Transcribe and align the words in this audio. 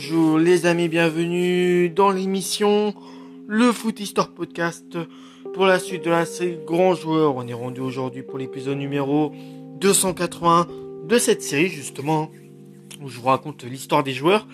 Bonjour 0.00 0.38
les 0.38 0.64
amis, 0.64 0.86
bienvenue 0.86 1.90
dans 1.90 2.12
l'émission 2.12 2.94
Le 3.48 3.72
Foot 3.72 3.98
Histoire 3.98 4.30
Podcast 4.30 4.96
pour 5.52 5.66
la 5.66 5.80
suite 5.80 6.04
de 6.04 6.10
la 6.10 6.24
série 6.24 6.56
Grand 6.64 6.94
Joueur. 6.94 7.34
On 7.34 7.48
est 7.48 7.52
rendu 7.52 7.80
aujourd'hui 7.80 8.22
pour 8.22 8.38
l'épisode 8.38 8.78
numéro 8.78 9.32
280 9.80 10.68
de 11.08 11.18
cette 11.18 11.42
série 11.42 11.66
justement 11.66 12.30
où 13.02 13.08
je 13.08 13.18
vous 13.18 13.26
raconte 13.26 13.64
l'histoire 13.64 14.04
des 14.04 14.12
joueurs. 14.12 14.46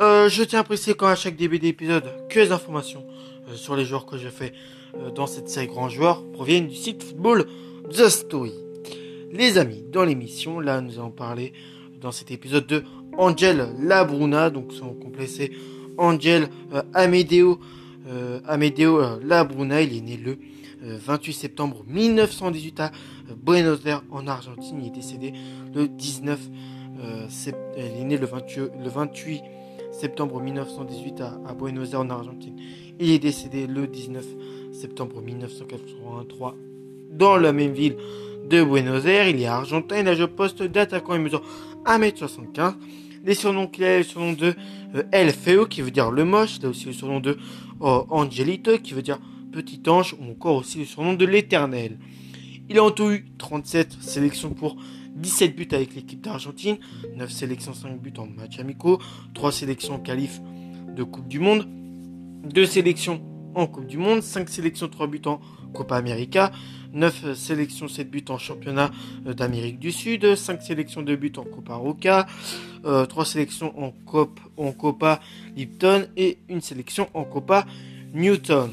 Euh, 0.00 0.30
je 0.30 0.42
tiens 0.42 0.60
à 0.60 0.64
préciser 0.64 0.94
quand 0.94 1.14
chaque 1.16 1.36
début 1.36 1.58
d'épisode 1.58 2.10
que 2.30 2.40
les 2.40 2.50
informations 2.50 3.04
euh, 3.50 3.56
sur 3.56 3.76
les 3.76 3.84
joueurs 3.84 4.06
que 4.06 4.16
je 4.16 4.28
fais 4.28 4.54
euh, 4.96 5.10
dans 5.10 5.26
cette 5.26 5.50
série 5.50 5.66
Grand 5.66 5.90
Joueur 5.90 6.24
proviennent 6.32 6.68
du 6.68 6.76
site 6.76 7.02
Football 7.02 7.44
The 7.90 8.08
Story. 8.08 8.54
Les 9.32 9.58
amis, 9.58 9.84
dans 9.92 10.06
l'émission, 10.06 10.60
là 10.60 10.80
nous 10.80 10.98
allons 10.98 11.10
parler 11.10 11.52
dans 12.00 12.10
cet 12.10 12.30
épisode 12.30 12.66
de 12.66 12.84
Angel 13.18 13.68
Labruna, 13.80 14.50
donc 14.50 14.72
son 14.72 14.94
complet 14.94 15.26
c'est 15.26 15.50
Angel 15.98 16.48
euh, 16.72 16.82
Amedeo, 16.94 17.58
euh, 18.08 18.40
Amedeo 18.46 19.00
euh, 19.00 19.18
Labruna, 19.24 19.82
il 19.82 19.96
est 19.96 20.00
né 20.00 20.16
le 20.16 20.38
28 20.82 21.32
septembre 21.32 21.84
1918 21.88 22.80
à 22.80 22.92
Buenos 23.42 23.84
Aires 23.86 24.02
en 24.10 24.26
Argentine, 24.26 24.78
il 24.80 24.88
est 24.88 24.90
décédé 24.90 25.32
le 25.74 25.88
19 25.88 26.38
il 27.76 28.00
est 28.00 28.04
né 28.04 28.16
le 28.16 28.26
28, 28.26 29.42
septembre 29.92 30.40
1918 30.40 31.20
à, 31.20 31.54
Buenos 31.54 31.92
Aires 31.92 32.00
en 32.00 32.10
Argentine. 32.10 32.56
Il 32.98 33.10
est 33.10 33.18
décédé 33.18 33.66
le 33.66 33.86
19 33.86 34.24
septembre 34.72 35.20
1983 35.20 36.54
dans 37.10 37.36
la 37.36 37.52
même 37.52 37.72
ville 37.72 37.96
de 38.48 38.62
Buenos 38.62 39.04
Aires. 39.06 39.28
Il 39.28 39.40
est 39.40 39.46
argentin, 39.46 40.00
il 40.00 40.08
a 40.08 40.14
le 40.14 40.26
poste 40.26 40.62
d'attaquant 40.62 41.14
et 41.14 41.18
mesure 41.18 41.42
1m75. 41.84 42.74
Les 43.26 43.34
surnoms 43.34 43.66
qu'il 43.66 43.82
a, 43.82 43.98
le 43.98 44.04
surnom 44.04 44.32
de 44.32 44.54
euh, 44.94 45.02
El 45.10 45.32
Feo, 45.32 45.66
qui 45.66 45.82
veut 45.82 45.90
dire 45.90 46.12
le 46.12 46.24
moche. 46.24 46.58
Il 46.58 46.66
a 46.66 46.68
aussi 46.68 46.86
le 46.86 46.92
surnom 46.92 47.18
de 47.18 47.36
oh, 47.80 48.06
Angelito, 48.08 48.78
qui 48.78 48.94
veut 48.94 49.02
dire 49.02 49.18
petit 49.50 49.82
ange, 49.88 50.14
ou 50.20 50.30
encore 50.30 50.56
aussi 50.56 50.78
le 50.78 50.84
surnom 50.84 51.14
de 51.14 51.26
l'éternel. 51.26 51.98
Il 52.68 52.78
a 52.78 52.84
en 52.84 52.92
tout 52.92 53.10
eu 53.10 53.26
37 53.36 54.00
sélections 54.00 54.50
pour 54.50 54.76
17 55.16 55.56
buts 55.56 55.68
avec 55.72 55.94
l'équipe 55.96 56.20
d'Argentine, 56.20 56.76
9 57.16 57.30
sélections, 57.30 57.74
5 57.74 58.00
buts 58.00 58.12
en 58.18 58.26
match 58.26 58.60
amicaux, 58.60 59.00
3 59.34 59.50
sélections 59.50 59.98
qualif 59.98 60.40
de 60.94 61.02
Coupe 61.02 61.26
du 61.26 61.40
Monde, 61.40 61.66
2 62.48 62.64
sélections 62.64 63.20
en 63.56 63.66
Coupe 63.66 63.86
du 63.86 63.98
Monde, 63.98 64.22
5 64.22 64.48
sélections, 64.48 64.88
3 64.88 65.06
buts 65.08 65.22
en 65.24 65.40
Copa 65.72 65.96
América, 65.96 66.52
9 66.92 67.34
sélections, 67.34 67.88
7 67.88 68.10
buts 68.10 68.24
en 68.28 68.38
championnat 68.38 68.90
euh, 69.26 69.34
d'Amérique 69.34 69.78
du 69.78 69.90
Sud, 69.90 70.36
5 70.36 70.62
sélections 70.62 71.02
de 71.02 71.16
buts 71.16 71.32
en 71.36 71.44
Copa 71.44 71.74
Roca, 71.74 72.26
3 72.82 72.92
euh, 72.92 73.24
sélections 73.24 73.72
en, 73.82 73.90
Cop, 73.90 74.38
en 74.56 74.72
Copa 74.72 75.20
Lipton 75.56 76.06
et 76.16 76.38
une 76.48 76.60
sélection 76.60 77.08
en 77.14 77.24
Copa 77.24 77.66
Newton. 78.14 78.70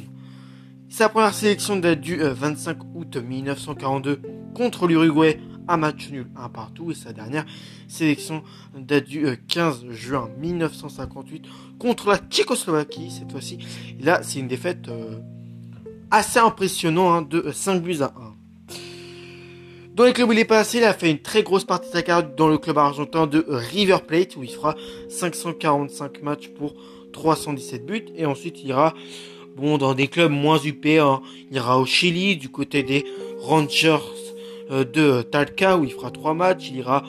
Sa 0.90 1.10
première 1.10 1.34
sélection 1.34 1.78
date 1.78 2.02
du 2.02 2.18
25 2.18 2.78
euh, 2.78 2.84
août 2.94 3.18
1942 3.18 4.22
contre 4.54 4.86
l'Uruguay, 4.86 5.40
un 5.68 5.78
match 5.78 6.10
nul, 6.10 6.28
un 6.36 6.50
partout, 6.50 6.92
et 6.92 6.96
sa 6.96 7.14
dernière 7.14 7.46
sélection 7.88 8.44
date 8.78 9.06
du 9.06 9.26
15 9.48 9.86
juin 9.92 10.30
1958 10.40 11.46
contre 11.80 12.10
la 12.10 12.18
Tchécoslovaquie 12.18 13.12
cette 13.12 13.32
fois-ci. 13.32 13.60
Là, 14.02 14.22
c'est 14.24 14.40
une 14.40 14.48
défaite 14.48 14.90
assez 16.12 16.40
impressionnant 16.40 17.12
hein, 17.12 17.22
de 17.22 17.52
5 17.52 17.82
buts 17.82 18.02
à 18.02 18.14
1. 18.16 18.34
Dans 19.96 20.06
les 20.06 20.14
clubs 20.14 20.30
où 20.30 20.34
il 20.34 20.40
est 20.40 20.46
passé, 20.46 20.80
il 20.80 20.84
a 20.84 20.94
fait 20.94 21.12
une 21.12 21.20
très 21.20 21.44
grosse 21.44 21.66
partie 21.66 21.88
de 21.88 21.94
sa 21.94 22.02
carrière 22.02 22.32
dans 22.36 22.48
le 22.48 22.58
club 22.58 22.80
argentin 22.80 23.28
de 23.28 23.46
River 23.48 23.98
Plate 24.08 24.36
où 24.36 24.44
il 24.44 24.50
fera 24.50 24.76
545 25.10 26.24
matchs 26.24 26.50
pour 26.50 26.74
317 27.14 27.86
buts 27.86 28.06
et 28.16 28.26
ensuite 28.26 28.60
il 28.64 28.70
ira 28.70 28.96
bon 29.56 29.78
dans 29.78 29.94
des 29.94 30.08
clubs 30.08 30.32
moins 30.32 30.58
UP, 30.58 30.86
hein. 30.86 31.22
il 31.52 31.58
ira 31.58 31.80
au 31.80 31.86
Chili 31.86 32.38
du 32.38 32.50
côté 32.50 32.82
des 32.82 33.06
Rangers 33.40 34.00
euh, 34.00 34.23
de 34.70 35.22
Talca 35.22 35.78
où 35.78 35.84
il 35.84 35.92
fera 35.92 36.12
3 36.12 36.34
matchs, 36.34 36.70
il 36.70 36.78
ira 36.78 37.04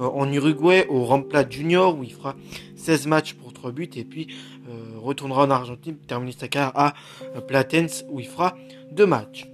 euh, 0.00 0.04
en 0.04 0.32
Uruguay 0.32 0.86
au 0.88 1.04
Rampla 1.04 1.48
Junior 1.48 1.98
où 1.98 2.04
il 2.04 2.12
fera 2.12 2.34
16 2.76 3.06
matchs 3.06 3.34
pour 3.34 3.52
3 3.52 3.72
buts 3.72 3.90
et 3.96 4.04
puis 4.04 4.28
euh, 4.68 4.98
retournera 4.98 5.44
en 5.44 5.50
Argentine 5.50 5.96
terminer 6.06 6.32
sa 6.32 6.48
carrière 6.48 6.72
à 6.74 6.94
euh, 7.36 7.40
Platense 7.40 8.04
où 8.08 8.20
il 8.20 8.26
fera 8.26 8.56
deux 8.92 9.06
matchs. 9.06 9.46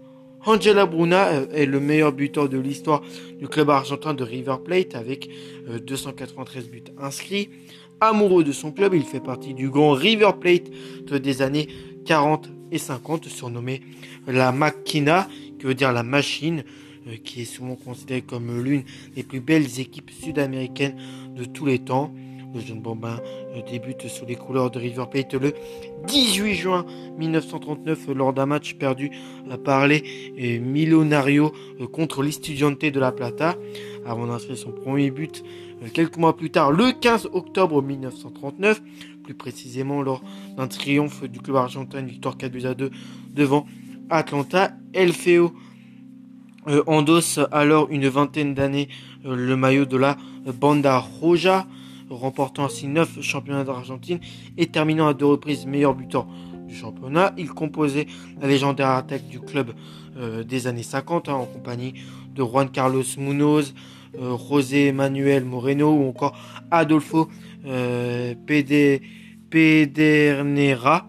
Angela 0.45 0.87
Bruna 0.87 1.28
euh, 1.28 1.47
est 1.53 1.66
le 1.66 1.81
meilleur 1.81 2.12
buteur 2.12 2.49
de 2.49 2.59
l'histoire 2.59 3.03
du 3.41 3.49
club 3.49 3.71
argentin 3.71 4.15
de 4.15 4.22
River 4.22 4.56
Plate 4.65 4.95
avec 4.95 5.28
293 5.84 6.69
buts 6.69 6.84
inscrits. 7.00 7.50
Amoureux 8.00 8.45
de 8.45 8.53
son 8.53 8.71
club, 8.71 8.95
il 8.95 9.03
fait 9.03 9.21
partie 9.21 9.55
du 9.55 9.71
grand 9.71 9.93
River 9.93 10.31
Plate 10.39 10.71
des 11.11 11.43
années 11.43 11.66
40 12.05 12.49
et 12.71 12.78
50, 12.78 13.25
surnommé 13.27 13.81
la 14.27 14.53
Machina, 14.53 15.28
qui 15.59 15.65
veut 15.65 15.75
dire 15.75 15.93
la 15.93 16.03
machine, 16.03 16.62
qui 17.25 17.43
est 17.43 17.44
souvent 17.44 17.77
considérée 17.77 18.22
comme 18.22 18.62
l'une 18.62 18.84
des 19.15 19.22
plus 19.22 19.41
belles 19.41 19.81
équipes 19.81 20.11
sud-américaines 20.11 20.97
de 21.34 21.44
tous 21.44 21.67
les 21.67 21.78
temps. 21.78 22.12
Le 22.55 22.61
jeune 22.61 22.81
bambin 22.81 23.21
euh, 23.55 23.61
débute 23.71 24.09
sous 24.09 24.25
les 24.25 24.37
couleurs 24.37 24.71
de 24.71 24.78
River 24.78 25.05
Plate 25.11 25.34
le 25.34 25.53
18 26.06 26.55
juin 26.55 26.87
1939 27.19 28.09
lors 28.15 28.33
d'un 28.33 28.47
match 28.47 28.75
perdu 28.75 29.11
par 29.65 29.87
les 29.87 30.03
euh, 30.41 30.61
Millonario 30.61 31.53
euh, 31.81 31.87
contre 31.87 32.22
l'Estudiante 32.22 32.84
de 32.84 33.00
la 33.00 33.12
Plata 33.12 33.56
avant 34.06 34.27
d'inscrire 34.27 34.56
son 34.56 34.71
premier 34.71 35.11
but 35.11 35.45
quelques 35.93 36.16
mois 36.16 36.37
plus 36.37 36.50
tard 36.50 36.71
le 36.71 36.93
15 36.93 37.28
octobre 37.33 37.83
1939 37.83 38.81
plus 39.25 39.34
précisément 39.34 40.00
lors 40.00 40.22
d'un 40.56 40.69
triomphe 40.69 41.25
du 41.25 41.41
club 41.41 41.56
argentin 41.56 42.00
victoire 42.03 42.39
4 42.39 42.53
buts 42.53 42.65
à 42.65 42.75
2 42.75 42.91
devant 43.34 43.66
Atlanta 44.09 44.72
El 44.95 45.12
Feo 45.12 45.53
endosse 46.87 47.41
alors 47.53 47.88
une 47.91 48.09
vingtaine 48.09 48.54
d'années 48.54 48.88
le 49.25 49.56
maillot 49.56 49.84
de 49.84 49.97
la 49.97 50.16
Banda 50.59 50.99
Roja 50.99 51.66
remportant 52.10 52.66
ainsi 52.66 52.87
9 52.87 53.21
championnats 53.21 53.65
d'Argentine 53.65 54.21
et 54.56 54.66
terminant 54.66 55.09
à 55.09 55.15
deux 55.15 55.27
reprises 55.27 55.66
meilleur 55.66 55.94
buteur 55.94 56.27
du 56.66 56.75
championnat. 56.75 57.32
Il 57.37 57.49
composait 57.49 58.06
la 58.41 58.49
légendaire 58.49 58.91
attaque 58.91 59.27
du 59.28 59.41
club 59.41 59.72
euh, 60.16 60.44
des 60.44 60.66
années 60.66 60.82
50 60.82 61.28
hein, 61.28 61.34
en 61.34 61.47
compagnie 61.47 61.94
de 62.34 62.43
Juan 62.43 62.71
Carlos 62.71 63.04
Munoz, 63.19 63.75
euh, 64.19 64.37
José 64.37 64.93
Manuel 64.93 65.44
Moreno 65.44 65.93
ou 65.93 66.09
encore 66.09 66.37
Adolfo 66.71 67.28
euh, 67.66 68.34
Pedernera 69.50 71.09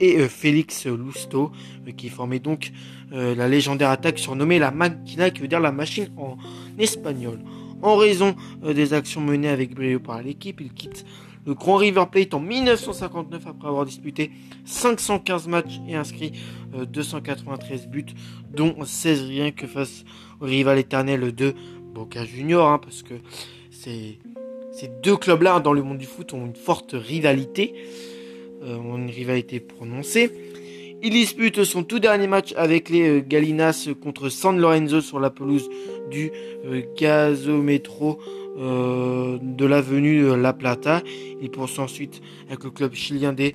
et 0.00 0.18
Félix 0.28 0.86
Lusto 0.86 1.52
qui 1.98 2.08
formaient 2.08 2.38
donc 2.38 2.72
la 3.12 3.48
légendaire 3.48 3.90
attaque 3.90 4.18
surnommée 4.18 4.58
la 4.58 4.70
Máquina 4.70 5.30
qui 5.30 5.40
veut 5.40 5.48
dire 5.48 5.60
la 5.60 5.72
machine 5.72 6.08
en 6.16 6.36
espagnol. 6.78 7.38
En 7.82 7.96
raison 7.96 8.34
euh, 8.64 8.72
des 8.72 8.94
actions 8.94 9.20
menées 9.20 9.48
avec 9.48 9.74
brio 9.74 10.00
par 10.00 10.22
l'équipe, 10.22 10.60
il 10.60 10.72
quitte 10.72 11.04
le 11.46 11.54
Grand 11.54 11.76
River 11.76 12.04
Plate 12.10 12.34
en 12.34 12.40
1959 12.40 13.46
après 13.46 13.68
avoir 13.68 13.84
disputé 13.84 14.32
515 14.64 15.46
matchs 15.46 15.80
et 15.88 15.94
inscrit 15.94 16.32
293 16.74 17.84
euh, 17.84 17.86
buts, 17.86 18.06
dont 18.52 18.74
16 18.84 19.28
rien 19.28 19.50
que 19.52 19.66
face 19.66 20.04
au 20.40 20.46
rival 20.46 20.78
éternel 20.78 21.32
de 21.32 21.54
Boca 21.94 22.24
Junior, 22.24 22.68
hein, 22.68 22.78
parce 22.78 23.04
que 23.04 23.14
ces, 23.70 24.18
deux 25.02 25.16
clubs-là 25.16 25.60
dans 25.60 25.72
le 25.72 25.82
monde 25.82 25.98
du 25.98 26.06
foot 26.06 26.32
ont 26.32 26.46
une 26.46 26.56
forte 26.56 26.94
rivalité, 26.94 27.74
euh, 28.64 28.78
une 28.96 29.10
rivalité 29.10 29.60
prononcée. 29.60 30.32
Il 31.02 31.10
dispute 31.10 31.62
son 31.64 31.84
tout 31.84 31.98
dernier 31.98 32.26
match 32.26 32.54
avec 32.56 32.88
les 32.88 33.18
euh, 33.18 33.20
Galinas 33.20 33.88
contre 34.02 34.30
San 34.30 34.58
Lorenzo 34.58 35.02
sur 35.02 35.20
la 35.20 35.28
pelouse 35.28 35.68
du 36.10 36.32
euh, 36.64 36.82
Gazometro 36.96 38.18
euh, 38.58 39.38
de 39.42 39.66
l'avenue 39.66 40.34
La 40.36 40.54
Plata. 40.54 41.02
Il 41.42 41.50
poursuit 41.50 41.80
ensuite 41.80 42.22
avec 42.48 42.64
le 42.64 42.70
club 42.70 42.94
chilien 42.94 43.34
des 43.34 43.54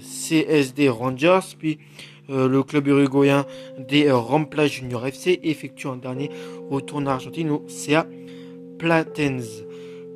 CSD 0.00 0.88
Rangers, 0.88 1.40
puis 1.58 1.78
le 2.28 2.62
club 2.62 2.86
uruguayen 2.86 3.44
des 3.78 4.10
Rampla 4.10 4.66
Junior 4.66 5.06
FC 5.06 5.40
effectue 5.42 5.88
un 5.88 5.96
dernier 5.96 6.30
retour 6.70 6.98
en 6.98 7.06
Argentine 7.06 7.50
au 7.50 7.64
CA 7.68 8.06
Platense 8.78 9.64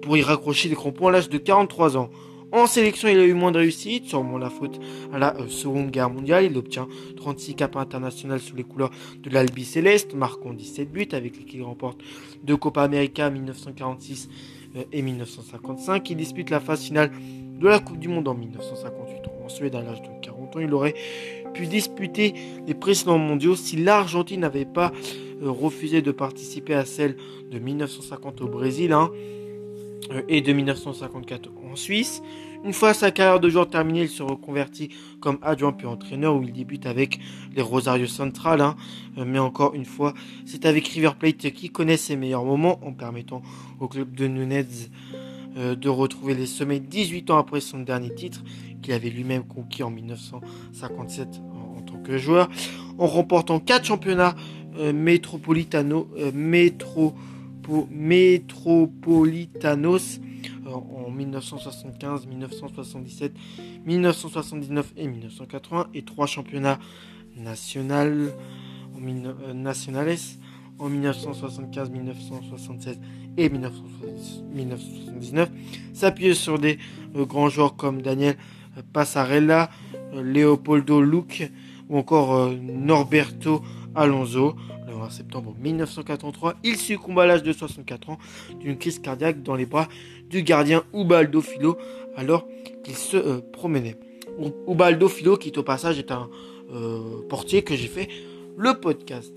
pour 0.01 0.17
y 0.17 0.23
raccrocher 0.23 0.69
des 0.69 0.75
crampons 0.75 1.09
à 1.09 1.13
l'âge 1.13 1.29
de 1.29 1.39
43 1.39 1.97
ans. 1.97 2.11
En 2.53 2.67
sélection, 2.67 3.09
il 3.09 3.19
a 3.19 3.25
eu 3.25 3.33
moins 3.33 3.51
de 3.51 3.57
réussite, 3.57 4.05
sûrement 4.05 4.37
la 4.37 4.51
faute 4.51 4.79
à 5.11 5.19
la 5.19 5.35
euh, 5.39 5.49
Seconde 5.49 5.91
Guerre 5.91 6.11
mondiale. 6.11 6.45
Il 6.45 6.57
obtient 6.59 6.87
36 7.17 7.55
caps 7.55 7.77
internationales 7.77 8.41
sous 8.41 8.55
les 8.55 8.63
couleurs 8.63 8.91
de 9.23 9.31
l'Albi 9.31 9.65
Céleste, 9.65 10.15
marquant 10.15 10.53
17 10.53 10.93
buts 10.93 11.09
avec 11.13 11.39
lesquels 11.39 11.61
il 11.61 11.63
remporte 11.63 12.03
deux 12.45 12.59
Copa 12.59 12.83
América 12.83 13.31
1946 13.31 14.29
euh, 14.77 14.83
et 14.93 15.01
1955. 15.01 16.11
Il 16.11 16.17
dispute 16.19 16.51
la 16.51 16.61
phase 16.61 16.83
finale 16.83 17.11
de 17.59 17.67
la 17.67 17.79
Coupe 17.79 17.99
du 17.99 18.09
Monde 18.09 18.29
en 18.29 18.35
1958 18.35 19.31
en 19.43 19.49
Suède 19.49 19.75
à 19.75 19.81
l'âge 19.81 20.03
de 20.03 20.09
40 20.21 20.57
ans. 20.57 20.61
Il 20.61 20.75
aurait 20.75 20.95
pu 21.55 21.67
disputer 21.67 22.35
les 22.67 22.75
précédents 22.75 23.17
mondiaux 23.17 23.57
si 23.57 23.77
l'Argentine 23.77 24.41
n'avait 24.41 24.67
pas 24.67 24.93
euh, 25.43 25.51
refusé 25.51 26.03
de 26.03 26.13
participer 26.13 26.75
à 26.75 26.85
celle 26.85 27.17
de 27.51 27.59
1950 27.59 28.43
au 28.43 28.49
Brésil. 28.49 28.93
Hein. 28.93 29.11
Et 30.29 30.41
de 30.41 30.53
1954 30.53 31.51
en 31.71 31.77
Suisse. 31.77 32.23
Une 32.65 32.73
fois 32.73 32.95
sa 32.95 33.11
carrière 33.11 33.41
de 33.41 33.49
joueur 33.49 33.69
terminée, 33.69 34.03
il 34.03 34.09
se 34.09 34.23
reconvertit 34.23 34.91
comme 35.21 35.39
adjoint 35.43 35.73
puis 35.73 35.87
entraîneur 35.87 36.37
où 36.37 36.43
il 36.43 36.53
débute 36.53 36.87
avec 36.87 37.19
les 37.55 37.63
Rosario 37.63 38.07
Central. 38.07 38.61
Hein. 38.61 38.77
Mais 39.17 39.39
encore 39.39 39.75
une 39.75 39.85
fois, 39.85 40.15
c'est 40.47 40.65
avec 40.65 40.87
River 40.89 41.13
Plate 41.19 41.51
qui 41.51 41.71
connaît 41.71 41.97
ses 41.97 42.17
meilleurs 42.17 42.45
moments 42.45 42.79
en 42.87 42.93
permettant 42.93 43.43
au 43.81 43.89
club 43.89 44.15
de 44.15 44.27
Nunez 44.27 44.67
de 45.57 45.89
retrouver 45.89 46.35
les 46.35 46.47
sommets 46.47 46.81
18 46.81 47.31
ans 47.31 47.39
après 47.39 47.61
son 47.61 47.81
dernier 47.81 48.15
titre 48.15 48.43
qu'il 48.81 48.95
avait 48.95 49.11
lui-même 49.11 49.45
conquis 49.45 49.83
en 49.83 49.91
1957 49.91 51.29
en, 51.77 51.81
tant 51.83 51.99
que 52.03 52.17
joueur, 52.17 52.49
en 52.99 53.07
remportant 53.07 53.61
4 53.61 53.85
championnats 53.85 54.35
euh, 54.79 54.93
métropolitano, 54.93 56.09
euh, 56.19 56.31
métropolitanos 56.33 57.15
euh, 60.67 60.71
en 60.71 61.11
1975, 61.11 62.27
1977, 62.27 63.33
1979 63.87 64.93
et 64.97 65.09
1980 65.09 65.89
et 65.95 66.03
3 66.03 66.27
championnats 66.27 66.79
en, 67.37 67.43
nationales 67.43 68.33
en 70.79 70.89
1975, 70.89 71.91
1976 71.91 73.01
et 73.37 73.49
1979, 73.49 75.51
s'appuyait 75.93 76.35
sur 76.35 76.59
des 76.59 76.79
grands 77.15 77.49
joueurs 77.49 77.77
comme 77.77 78.03
Daniel 78.03 78.37
Passarella, 78.93 79.71
Leopoldo 80.15 81.01
Luc 81.01 81.51
ou 81.89 81.99
encore 81.99 82.53
Norberto 82.53 83.63
Alonso. 83.95 84.55
Le 84.87 84.95
20 84.95 85.11
septembre 85.11 85.55
1983, 85.61 86.55
il 86.65 86.77
succombe 86.77 87.19
à 87.19 87.27
l'âge 87.27 87.43
de 87.43 87.53
64 87.53 88.11
ans 88.11 88.19
d'une 88.61 88.77
crise 88.77 88.99
cardiaque 88.99 89.43
dans 89.43 89.55
les 89.55 89.67
bras 89.67 89.89
du 90.29 90.43
gardien 90.43 90.83
Ubaldo 90.95 91.41
Filo 91.41 91.77
alors 92.17 92.47
qu'il 92.85 92.97
se 92.97 93.17
euh, 93.17 93.41
promenait. 93.53 93.97
Ubaldo 94.67 95.09
Filo, 95.09 95.37
qui 95.37 95.53
au 95.57 95.63
passage 95.63 95.99
est 95.99 96.11
un 96.11 96.29
euh, 96.73 97.23
portier 97.29 97.63
que 97.63 97.75
j'ai 97.75 97.89
fait 97.89 98.09
le 98.57 98.75
podcast. 98.75 99.33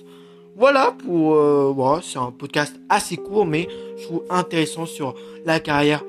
Voilà 0.55 0.95
pour... 1.05 1.35
Euh, 1.35 1.99
c'est 2.01 2.19
un 2.19 2.31
podcast 2.31 2.79
assez 2.89 3.17
court, 3.17 3.45
mais 3.45 3.67
je 3.97 4.03
trouve 4.03 4.23
intéressant 4.29 4.85
sur 4.85 5.15
la 5.45 5.59
carrière 5.59 6.03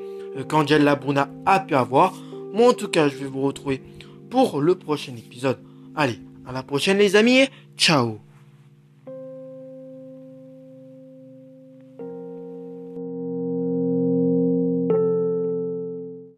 qu'Angel 0.49 0.85
Labruna 0.85 1.29
a 1.47 1.61
pu 1.61 1.75
avoir. 1.75 2.15
Moi, 2.53 2.71
en 2.71 2.73
tout 2.73 2.89
cas, 2.89 3.09
je 3.09 3.17
vais 3.17 3.27
vous 3.27 3.43
retrouver 3.43 3.83
pour 4.31 4.61
le 4.61 4.75
prochain 4.77 5.13
épisode. 5.17 5.59
Allez, 5.95 6.21
à 6.47 6.53
la 6.53 6.63
prochaine 6.63 6.99
les 6.99 7.17
amis 7.17 7.39
et 7.39 7.49
ciao 7.77 8.19